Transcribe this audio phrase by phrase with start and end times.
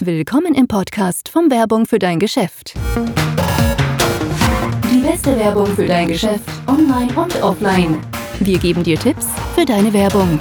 [0.00, 2.74] Willkommen im Podcast von Werbung für dein Geschäft.
[4.92, 7.98] Die beste Werbung für dein Geschäft, online und offline.
[8.40, 10.38] Wir geben dir Tipps für deine Werbung.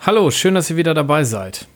[0.00, 1.66] Hallo, schön, dass ihr wieder dabei seid.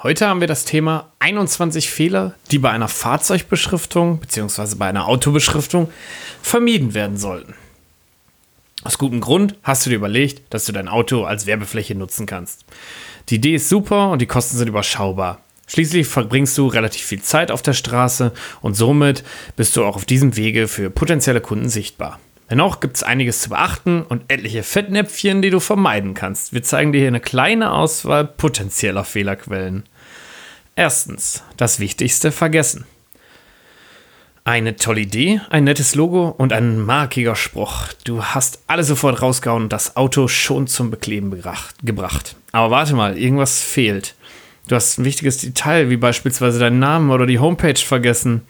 [0.00, 4.76] Heute haben wir das Thema 21 Fehler, die bei einer Fahrzeugbeschriftung bzw.
[4.76, 5.90] bei einer Autobeschriftung
[6.40, 7.54] vermieden werden sollten.
[8.84, 12.64] Aus gutem Grund hast du dir überlegt, dass du dein Auto als Werbefläche nutzen kannst.
[13.28, 15.40] Die Idee ist super und die Kosten sind überschaubar.
[15.66, 19.24] Schließlich verbringst du relativ viel Zeit auf der Straße und somit
[19.56, 22.20] bist du auch auf diesem Wege für potenzielle Kunden sichtbar.
[22.48, 26.52] Dennoch gibt es einiges zu beachten und etliche Fettnäpfchen, die du vermeiden kannst.
[26.52, 29.82] Wir zeigen dir hier eine kleine Auswahl potenzieller Fehlerquellen.
[30.76, 32.86] Erstens, das Wichtigste vergessen.
[34.46, 37.88] Eine tolle Idee, ein nettes Logo und ein markiger Spruch.
[38.04, 41.32] Du hast alle sofort rausgehauen und das Auto schon zum Bekleben
[41.82, 42.36] gebracht.
[42.52, 44.14] Aber warte mal, irgendwas fehlt.
[44.68, 48.42] Du hast ein wichtiges Detail, wie beispielsweise deinen Namen oder die Homepage vergessen.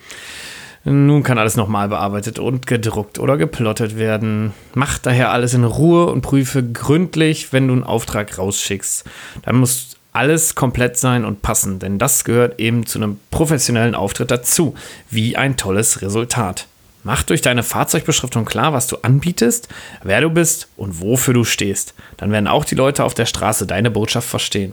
[0.84, 4.52] Nun kann alles nochmal bearbeitet und gedruckt oder geplottet werden.
[4.74, 9.04] Mach daher alles in Ruhe und prüfe gründlich, wenn du einen Auftrag rausschickst.
[9.40, 14.30] Dann musst alles komplett sein und passen, denn das gehört eben zu einem professionellen Auftritt
[14.30, 14.74] dazu,
[15.10, 16.66] wie ein tolles Resultat.
[17.04, 19.68] Mach durch deine Fahrzeugbeschriftung klar, was du anbietest,
[20.02, 21.94] wer du bist und wofür du stehst.
[22.16, 24.72] Dann werden auch die Leute auf der Straße deine Botschaft verstehen.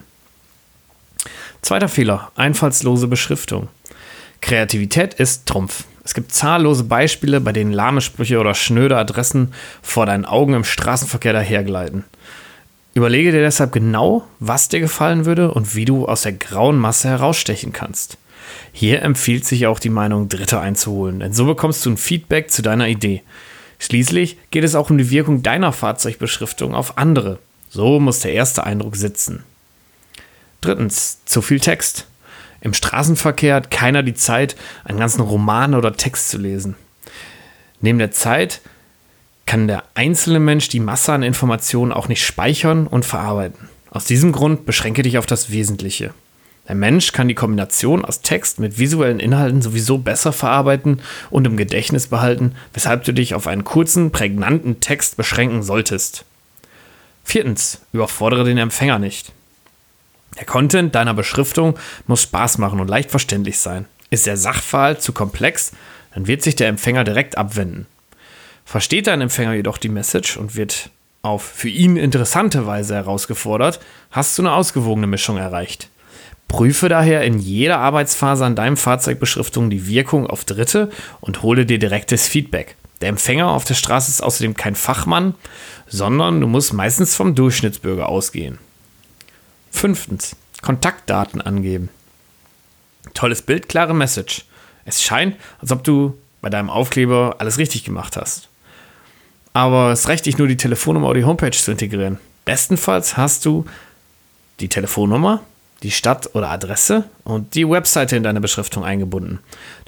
[1.61, 3.67] Zweiter Fehler, einfallslose Beschriftung.
[4.41, 5.83] Kreativität ist Trumpf.
[6.05, 10.64] Es gibt zahllose Beispiele, bei denen lahme Sprüche oder schnöde Adressen vor deinen Augen im
[10.64, 12.05] Straßenverkehr dahergleiten.
[12.94, 17.09] Überlege dir deshalb genau, was dir gefallen würde und wie du aus der grauen Masse
[17.09, 18.17] herausstechen kannst.
[18.72, 22.61] Hier empfiehlt sich auch die Meinung Dritter einzuholen, denn so bekommst du ein Feedback zu
[22.61, 23.23] deiner Idee.
[23.80, 27.39] Schließlich geht es auch um die Wirkung deiner Fahrzeugbeschriftung auf andere.
[27.69, 29.44] So muss der erste Eindruck sitzen.
[30.61, 32.08] Drittens, zu viel Text.
[32.61, 34.55] Im Straßenverkehr hat keiner die Zeit,
[34.86, 36.75] einen ganzen Roman oder Text zu lesen.
[37.82, 38.61] Neben der Zeit
[39.45, 43.70] kann der einzelne Mensch die Masse an Informationen auch nicht speichern und verarbeiten.
[43.89, 46.14] Aus diesem Grund beschränke dich auf das Wesentliche.
[46.67, 51.58] Der Mensch kann die Kombination aus Text mit visuellen Inhalten sowieso besser verarbeiten und im
[51.58, 56.23] Gedächtnis behalten, weshalb du dich auf einen kurzen, prägnanten Text beschränken solltest.
[57.26, 59.33] Viertens, überfordere den Empfänger nicht.
[60.37, 61.77] Der Content deiner Beschriftung
[62.08, 63.86] muss Spaß machen und leicht verständlich sein.
[64.09, 65.73] Ist der Sachverhalt zu komplex,
[66.14, 67.87] dann wird sich der Empfänger direkt abwenden.
[68.66, 70.90] Versteht dein Empfänger jedoch die Message und wird
[71.22, 73.80] auf für ihn interessante Weise herausgefordert,
[74.12, 75.90] hast du eine ausgewogene Mischung erreicht.
[76.50, 80.92] Prüfe daher in jeder Arbeitsphase an deinem Fahrzeugbeschriftung die Wirkung auf Dritte
[81.22, 82.76] und hole dir direktes Feedback.
[83.02, 85.34] Der Empfänger auf der Straße ist außerdem kein Fachmann,
[85.88, 88.60] sondern du musst meistens vom Durchschnittsbürger ausgehen.
[89.72, 91.90] Fünftens, Kontaktdaten angeben.
[93.14, 94.45] Tolles Bild, klare Message.
[94.86, 98.50] Es scheint, als ob du bei deinem Aufkleber alles richtig gemacht hast
[99.53, 102.17] aber es reicht nicht nur, die Telefonnummer oder die Homepage zu integrieren.
[102.45, 103.65] Bestenfalls hast du
[104.59, 105.41] die Telefonnummer,
[105.83, 109.39] die Stadt oder Adresse und die Webseite in deine Beschriftung eingebunden.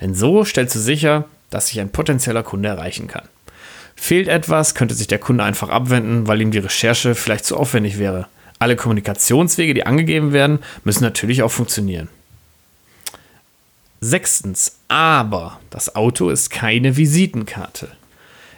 [0.01, 3.23] Denn so stellst du sicher, dass sich ein potenzieller Kunde erreichen kann.
[3.95, 7.97] Fehlt etwas, könnte sich der Kunde einfach abwenden, weil ihm die Recherche vielleicht zu aufwendig
[7.97, 8.27] wäre.
[8.59, 12.09] Alle Kommunikationswege, die angegeben werden, müssen natürlich auch funktionieren.
[14.01, 17.89] Sechstens, aber das Auto ist keine Visitenkarte.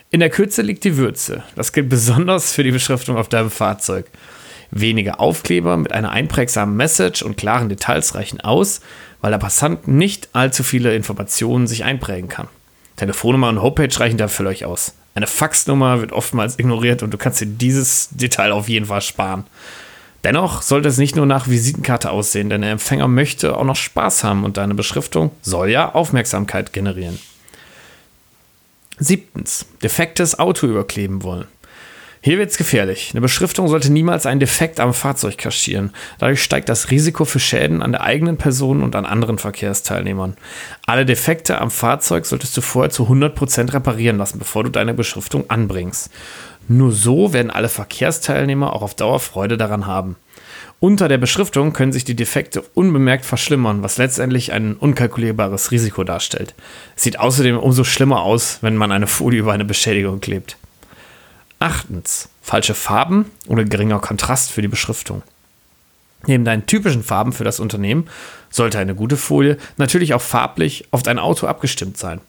[0.10, 1.44] In der Kürze liegt die Würze.
[1.56, 4.06] Das gilt besonders für die Beschriftung auf deinem Fahrzeug.
[4.72, 8.80] Wenige Aufkleber mit einer einprägsamen Message und klaren Details reichen aus,
[9.20, 12.48] weil der Passant nicht allzu viele Informationen sich einprägen kann.
[12.96, 14.94] Telefonnummer und Homepage reichen da für euch aus.
[15.14, 19.44] Eine Faxnummer wird oftmals ignoriert und du kannst dir dieses Detail auf jeden Fall sparen.
[20.24, 24.24] Dennoch sollte es nicht nur nach Visitenkarte aussehen, denn der Empfänger möchte auch noch Spaß
[24.24, 27.20] haben und deine Beschriftung soll ja Aufmerksamkeit generieren.
[29.00, 31.46] Siebtens, defektes Auto überkleben wollen.
[32.22, 33.12] Hier wird es gefährlich.
[33.12, 35.94] Eine Beschriftung sollte niemals einen Defekt am Fahrzeug kaschieren.
[36.20, 40.36] Dadurch steigt das Risiko für Schäden an der eigenen Person und an anderen Verkehrsteilnehmern.
[40.86, 45.50] Alle Defekte am Fahrzeug solltest du vorher zu 100% reparieren lassen, bevor du deine Beschriftung
[45.50, 46.10] anbringst.
[46.68, 50.18] Nur so werden alle Verkehrsteilnehmer auch auf Dauer Freude daran haben.
[50.80, 56.54] Unter der Beschriftung können sich die Defekte unbemerkt verschlimmern, was letztendlich ein unkalkulierbares Risiko darstellt.
[56.96, 60.56] Es sieht außerdem umso schlimmer aus, wenn man eine Folie über eine Beschädigung klebt.
[61.58, 62.30] Achtens.
[62.44, 65.24] Falsche Farben oder geringer Kontrast für die Beschriftung.
[66.28, 68.08] Neben deinen typischen Farben für das Unternehmen
[68.50, 72.22] sollte eine gute Folie natürlich auch farblich auf dein Auto abgestimmt sein.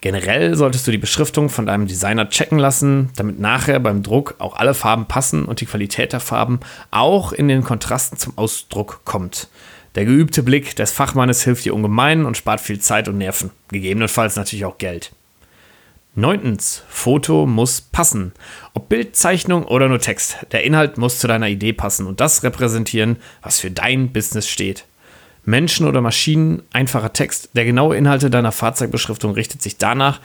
[0.00, 4.56] Generell solltest du die Beschriftung von deinem Designer checken lassen, damit nachher beim Druck auch
[4.56, 6.60] alle Farben passen und die Qualität der Farben
[6.90, 9.48] auch in den Kontrasten zum Ausdruck kommt.
[9.94, 14.36] Der geübte Blick des Fachmannes hilft dir ungemein und spart viel Zeit und Nerven, gegebenenfalls
[14.36, 15.12] natürlich auch Geld.
[16.14, 18.32] Neuntens, Foto muss passen.
[18.72, 20.38] Ob Bild, Zeichnung oder nur Text.
[20.52, 24.84] Der Inhalt muss zu deiner Idee passen und das repräsentieren, was für dein Business steht.
[25.46, 27.50] Menschen oder Maschinen, einfacher Text.
[27.54, 30.20] Der genaue Inhalte deiner Fahrzeugbeschriftung richtet sich danach,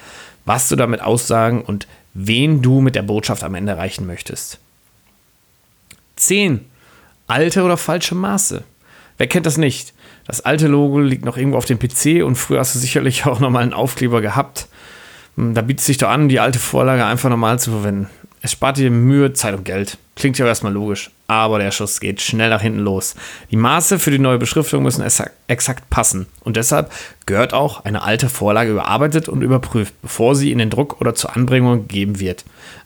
[0.45, 4.59] was du damit aussagen und wen du mit der Botschaft am Ende erreichen möchtest.
[6.15, 6.65] 10.
[7.27, 8.63] Alte oder falsche Maße.
[9.18, 9.94] Wer kennt das nicht?
[10.25, 13.39] Das alte Logo liegt noch irgendwo auf dem PC und früher hast du sicherlich auch
[13.39, 14.68] nochmal einen Aufkleber gehabt.
[15.35, 18.09] Hm, da bietet es sich doch an, die alte Vorlage einfach nochmal zu verwenden.
[18.43, 19.99] Es spart dir Mühe, Zeit und Geld.
[20.15, 23.15] Klingt ja erstmal logisch, aber der Schuss geht schnell nach hinten los.
[23.51, 25.03] Die Maße für die neue Beschriftung müssen
[25.47, 26.91] exakt passen und deshalb
[27.27, 31.35] gehört auch eine alte Vorlage überarbeitet und überprüft, bevor sie in den Druck oder zur
[31.35, 32.43] Anbringung gegeben wird.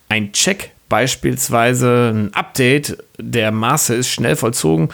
[0.09, 4.89] Ein Check, beispielsweise ein Update der Maße, ist schnell vollzogen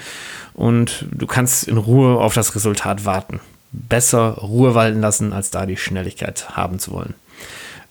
[0.53, 3.39] und du kannst in Ruhe auf das Resultat warten.
[3.71, 7.15] Besser Ruhe walten lassen, als da die Schnelligkeit haben zu wollen.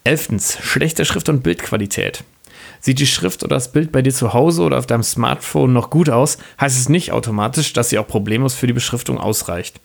[0.05, 2.25] Elftens, schlechte Schrift- und Bildqualität.
[2.81, 5.91] Sieht die Schrift oder das Bild bei dir zu Hause oder auf deinem Smartphone noch
[5.91, 9.81] gut aus, heißt es nicht automatisch, dass sie auch problemlos für die Beschriftung ausreicht.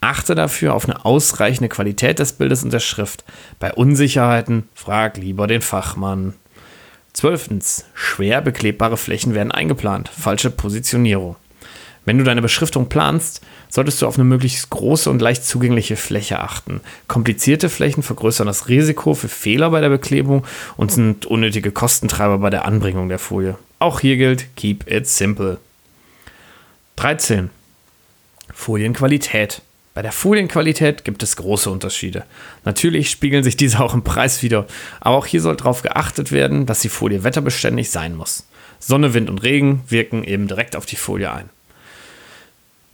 [0.00, 3.24] Achte dafür auf eine ausreichende Qualität des Bildes und der Schrift.
[3.58, 6.34] Bei Unsicherheiten frag lieber den Fachmann.
[7.14, 10.08] Zwölftens, schwer beklebbare Flächen werden eingeplant.
[10.08, 11.36] Falsche Positionierung.
[12.04, 13.40] Wenn du deine Beschriftung planst,
[13.70, 16.80] solltest du auf eine möglichst große und leicht zugängliche Fläche achten.
[17.08, 20.44] Komplizierte Flächen vergrößern das Risiko für Fehler bei der Beklebung
[20.76, 23.56] und sind unnötige Kostentreiber bei der Anbringung der Folie.
[23.78, 25.58] Auch hier gilt, keep it simple.
[26.96, 27.50] 13.
[28.52, 29.62] Folienqualität.
[29.94, 32.24] Bei der Folienqualität gibt es große Unterschiede.
[32.64, 34.66] Natürlich spiegeln sich diese auch im Preis wieder,
[35.00, 38.46] aber auch hier soll darauf geachtet werden, dass die Folie wetterbeständig sein muss.
[38.80, 41.48] Sonne, Wind und Regen wirken eben direkt auf die Folie ein.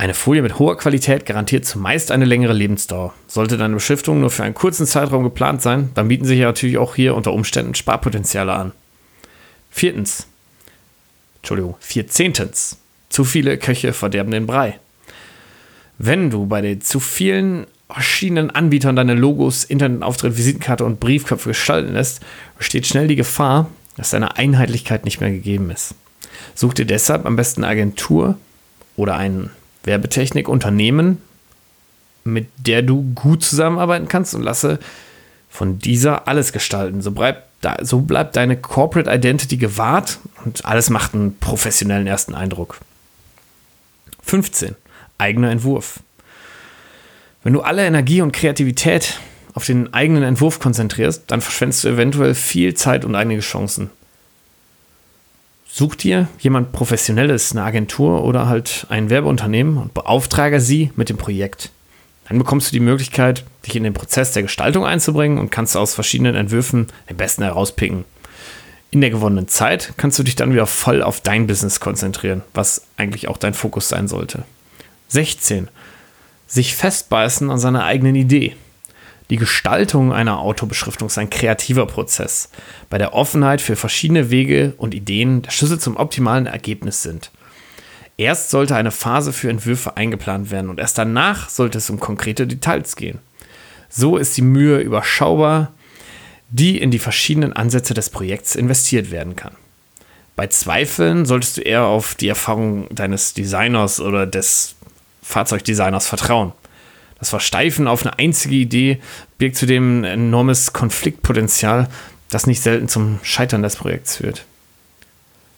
[0.00, 3.12] Eine Folie mit hoher Qualität garantiert zumeist eine längere Lebensdauer.
[3.26, 6.78] Sollte deine Beschriftung nur für einen kurzen Zeitraum geplant sein, dann bieten sich ja natürlich
[6.78, 8.72] auch hier unter Umständen Sparpotenziale an.
[9.70, 10.26] Viertens.
[11.42, 12.78] Entschuldigung, vierzehntens.
[13.10, 14.78] Zu viele Köche verderben den Brei.
[15.98, 21.92] Wenn du bei den zu vielen verschiedenen Anbietern deine Logos, Internetauftritt, Visitenkarte und Briefköpfe gestalten
[21.92, 22.20] lässt,
[22.56, 23.68] besteht schnell die Gefahr,
[23.98, 25.94] dass deine Einheitlichkeit nicht mehr gegeben ist.
[26.54, 28.38] Such dir deshalb am besten eine Agentur
[28.96, 29.50] oder einen
[29.84, 31.22] Werbetechnik Unternehmen,
[32.24, 34.78] mit der du gut zusammenarbeiten kannst und lasse
[35.48, 37.02] von dieser alles gestalten.
[37.02, 37.48] So bleibt,
[37.82, 42.78] so bleibt deine Corporate Identity gewahrt und alles macht einen professionellen ersten Eindruck.
[44.22, 44.76] 15.
[45.18, 46.00] Eigener Entwurf.
[47.42, 49.18] Wenn du alle Energie und Kreativität
[49.54, 53.90] auf den eigenen Entwurf konzentrierst, dann verschwendest du eventuell viel Zeit und einige Chancen.
[55.72, 61.16] Such dir jemand Professionelles, eine Agentur oder halt ein Werbeunternehmen und beauftrage sie mit dem
[61.16, 61.70] Projekt.
[62.28, 65.94] Dann bekommst du die Möglichkeit, dich in den Prozess der Gestaltung einzubringen und kannst aus
[65.94, 68.04] verschiedenen Entwürfen den besten herauspicken.
[68.90, 72.82] In der gewonnenen Zeit kannst du dich dann wieder voll auf dein Business konzentrieren, was
[72.96, 74.42] eigentlich auch dein Fokus sein sollte.
[75.08, 75.68] 16.
[76.48, 78.56] Sich festbeißen an seiner eigenen Idee.
[79.30, 82.50] Die Gestaltung einer Autobeschriftung ist ein kreativer Prozess,
[82.88, 87.30] bei der Offenheit für verschiedene Wege und Ideen der Schlüssel zum optimalen Ergebnis sind.
[88.16, 92.48] Erst sollte eine Phase für Entwürfe eingeplant werden und erst danach sollte es um konkrete
[92.48, 93.20] Details gehen.
[93.88, 95.72] So ist die Mühe überschaubar,
[96.50, 99.54] die in die verschiedenen Ansätze des Projekts investiert werden kann.
[100.34, 104.74] Bei Zweifeln solltest du eher auf die Erfahrung deines Designers oder des
[105.22, 106.52] Fahrzeugdesigners vertrauen.
[107.20, 108.98] Das Versteifen auf eine einzige Idee
[109.38, 111.88] birgt zudem ein enormes Konfliktpotenzial,
[112.30, 114.44] das nicht selten zum Scheitern des Projekts führt.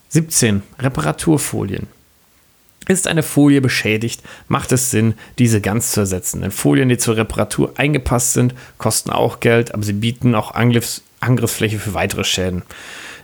[0.09, 0.61] 17.
[0.79, 1.87] Reparaturfolien.
[2.87, 6.41] Ist eine Folie beschädigt, macht es Sinn, diese ganz zu ersetzen.
[6.41, 11.01] Denn Folien, die zur Reparatur eingepasst sind, kosten auch Geld, aber sie bieten auch Angriffs
[11.21, 12.63] Angriffsfläche für weitere Schäden.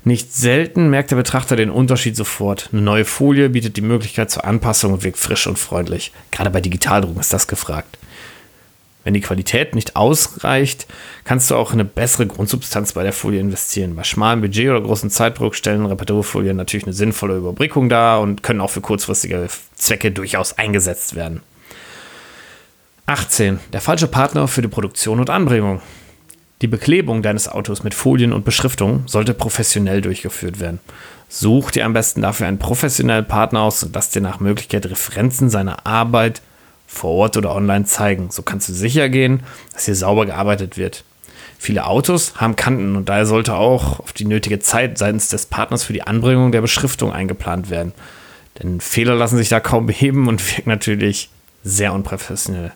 [0.05, 2.69] Nicht selten merkt der Betrachter den Unterschied sofort.
[2.71, 6.13] Eine neue Folie bietet die Möglichkeit zur Anpassung und wirkt frisch und freundlich.
[6.31, 7.98] Gerade bei Digitaldruck ist das gefragt.
[9.03, 10.85] Wenn die Qualität nicht ausreicht,
[11.23, 13.95] kannst du auch eine bessere Grundsubstanz bei der Folie investieren.
[13.95, 18.59] Bei schmalem Budget oder großen Zeitdruck stellen Reparaturfolien natürlich eine sinnvolle Überbrückung dar und können
[18.59, 21.41] auch für kurzfristige Zwecke durchaus eingesetzt werden.
[23.05, 23.59] 18.
[23.73, 25.81] Der falsche Partner für die Produktion und Anbringung.
[26.61, 30.79] Die Beklebung deines Autos mit Folien und Beschriftung sollte professionell durchgeführt werden.
[31.29, 35.49] Such dir am besten dafür einen professionellen Partner aus und lass dir nach Möglichkeit Referenzen
[35.49, 36.41] seiner Arbeit
[36.89, 38.31] vor Ort oder online zeigen.
[38.31, 39.43] So kannst du sicher gehen,
[39.73, 41.03] dass hier sauber gearbeitet wird.
[41.57, 45.83] Viele Autos haben Kanten und daher sollte auch auf die nötige Zeit seitens des Partners
[45.83, 47.93] für die Anbringung der Beschriftung eingeplant werden.
[48.61, 51.29] Denn Fehler lassen sich da kaum beheben und wirken natürlich
[51.63, 52.71] sehr unprofessionell.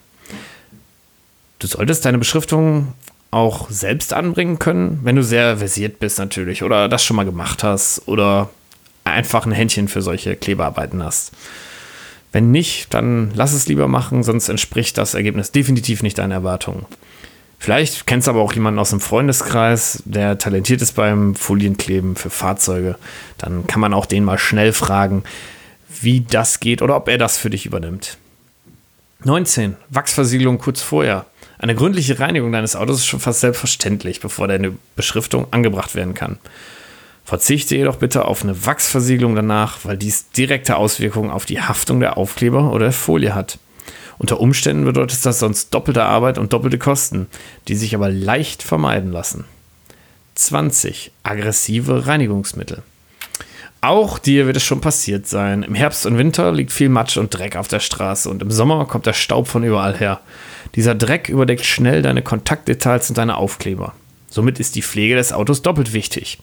[1.59, 2.93] Du solltest deine Beschriftung
[3.31, 7.63] auch selbst anbringen können, wenn du sehr versiert bist natürlich oder das schon mal gemacht
[7.63, 8.49] hast oder
[9.05, 11.31] einfach ein Händchen für solche Klebearbeiten hast.
[12.33, 16.85] Wenn nicht, dann lass es lieber machen, sonst entspricht das Ergebnis definitiv nicht deinen Erwartungen.
[17.59, 22.29] Vielleicht kennst du aber auch jemanden aus dem Freundeskreis, der talentiert ist beim Folienkleben für
[22.29, 22.97] Fahrzeuge.
[23.37, 25.23] Dann kann man auch den mal schnell fragen,
[26.01, 28.17] wie das geht oder ob er das für dich übernimmt.
[29.23, 29.77] 19.
[29.89, 31.25] Wachsversiegelung kurz vorher.
[31.59, 36.39] Eine gründliche Reinigung deines Autos ist schon fast selbstverständlich, bevor deine Beschriftung angebracht werden kann.
[37.25, 42.17] Verzichte jedoch bitte auf eine Wachsversiegelung danach, weil dies direkte Auswirkungen auf die Haftung der
[42.17, 43.59] Aufkleber oder der Folie hat.
[44.17, 47.27] Unter Umständen bedeutet das sonst doppelte Arbeit und doppelte Kosten,
[47.67, 49.45] die sich aber leicht vermeiden lassen.
[50.35, 51.11] 20.
[51.23, 52.83] Aggressive Reinigungsmittel.
[53.81, 55.61] Auch dir wird es schon passiert sein.
[55.61, 58.85] Im Herbst und Winter liegt viel Matsch und Dreck auf der Straße und im Sommer
[58.85, 60.21] kommt der Staub von überall her.
[60.75, 63.93] Dieser Dreck überdeckt schnell deine Kontaktdetails und deine Aufkleber.
[64.29, 66.39] Somit ist die Pflege des Autos doppelt wichtig.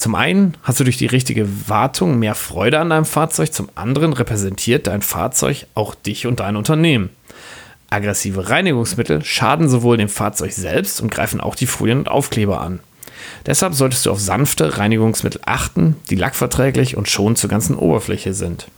[0.00, 4.14] Zum einen hast du durch die richtige Wartung mehr Freude an deinem Fahrzeug, zum anderen
[4.14, 7.10] repräsentiert dein Fahrzeug auch dich und dein Unternehmen.
[7.90, 12.80] Aggressive Reinigungsmittel schaden sowohl dem Fahrzeug selbst und greifen auch die Folien und Aufkleber an.
[13.44, 18.68] Deshalb solltest du auf sanfte Reinigungsmittel achten, die lackverträglich und schon zur ganzen Oberfläche sind.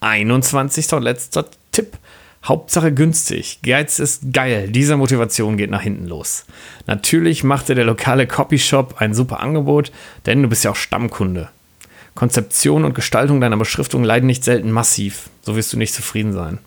[0.00, 0.90] 21.
[0.94, 1.98] und letzter Tipp.
[2.44, 3.60] Hauptsache günstig.
[3.62, 4.68] Geiz ist geil.
[4.70, 6.46] Diese Motivation geht nach hinten los.
[6.86, 9.92] Natürlich machte der lokale Copyshop ein super Angebot,
[10.26, 11.50] denn du bist ja auch Stammkunde.
[12.14, 15.28] Konzeption und Gestaltung deiner Beschriftung leiden nicht selten massiv.
[15.42, 16.58] So wirst du nicht zufrieden sein.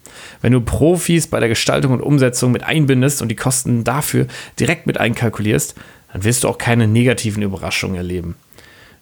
[0.42, 4.28] Wenn du Profis bei der Gestaltung und Umsetzung mit einbindest und die Kosten dafür
[4.60, 5.76] direkt mit einkalkulierst,
[6.12, 8.36] dann wirst du auch keine negativen Überraschungen erleben.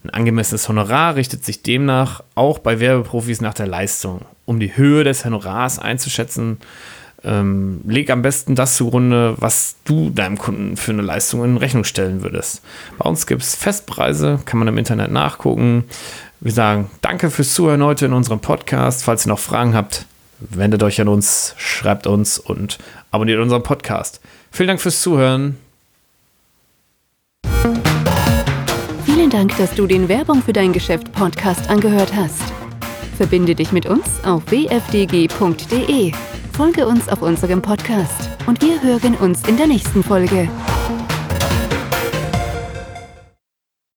[0.03, 4.21] Ein angemessenes Honorar richtet sich demnach auch bei Werbeprofis nach der Leistung.
[4.45, 6.57] Um die Höhe des Honorars einzuschätzen,
[7.23, 11.83] ähm, leg am besten das zugrunde, was du deinem Kunden für eine Leistung in Rechnung
[11.83, 12.63] stellen würdest.
[12.97, 15.83] Bei uns gibt es Festpreise, kann man im Internet nachgucken.
[16.39, 19.03] Wir sagen danke fürs Zuhören heute in unserem Podcast.
[19.03, 20.07] Falls ihr noch Fragen habt,
[20.39, 22.79] wendet euch an uns, schreibt uns und
[23.11, 24.19] abonniert unseren Podcast.
[24.51, 25.57] Vielen Dank fürs Zuhören.
[29.31, 32.43] Dank, dass du den Werbung für dein Geschäft Podcast angehört hast.
[33.15, 36.11] Verbinde dich mit uns auf wfdg.de.
[36.51, 40.49] Folge uns auf unserem Podcast und wir hören uns in der nächsten Folge.